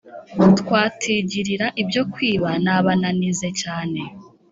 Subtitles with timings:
[0.59, 4.01] Twatigirira ibyo kwiba nabananize cyane”.